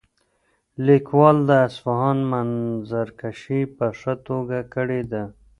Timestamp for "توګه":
4.27-4.57